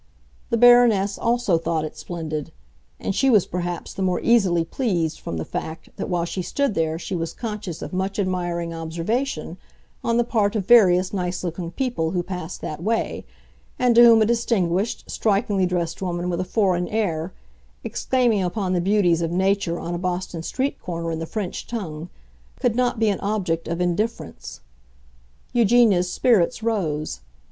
The 0.49 0.57
Baroness 0.57 1.19
also 1.19 1.59
thought 1.59 1.85
it 1.85 1.95
splendid; 1.95 2.51
and 2.99 3.13
she 3.13 3.29
was 3.29 3.45
perhaps 3.45 3.93
the 3.93 4.01
more 4.01 4.19
easily 4.21 4.65
pleased 4.65 5.19
from 5.19 5.37
the 5.37 5.45
fact 5.45 5.95
that 5.97 6.09
while 6.09 6.25
she 6.25 6.41
stood 6.41 6.73
there 6.73 6.97
she 6.97 7.13
was 7.13 7.33
conscious 7.33 7.83
of 7.83 7.93
much 7.93 8.17
admiring 8.17 8.73
observation 8.73 9.59
on 10.03 10.17
the 10.17 10.23
part 10.23 10.55
of 10.55 10.65
various 10.65 11.13
nice 11.13 11.43
looking 11.43 11.69
people 11.69 12.09
who 12.13 12.23
passed 12.23 12.61
that 12.61 12.81
way, 12.81 13.27
and 13.77 13.93
to 13.93 14.01
whom 14.03 14.23
a 14.23 14.25
distinguished, 14.25 15.07
strikingly 15.07 15.67
dressed 15.67 16.01
woman 16.01 16.31
with 16.31 16.39
a 16.41 16.45
foreign 16.45 16.87
air, 16.87 17.31
exclaiming 17.83 18.41
upon 18.41 18.73
the 18.73 18.81
beauties 18.81 19.21
of 19.21 19.29
nature 19.29 19.79
on 19.79 19.93
a 19.93 19.99
Boston 19.99 20.41
street 20.41 20.79
corner 20.79 21.11
in 21.11 21.19
the 21.19 21.27
French 21.27 21.67
tongue, 21.67 22.09
could 22.59 22.75
not 22.75 22.97
be 22.97 23.09
an 23.09 23.19
object 23.19 23.67
of 23.67 23.79
indifference. 23.79 24.61
Eugenia's 25.53 26.11
spirits 26.11 26.63
rose. 26.63 27.19